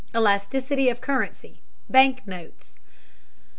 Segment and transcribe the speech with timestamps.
[0.15, 2.79] ELASTICITY OF CURRENCY (BANK NOTES).